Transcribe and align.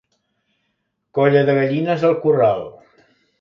Colla 1.17 1.43
de 1.51 1.55
gallines 1.59 2.07
al 2.11 2.17
corral. 2.25 2.65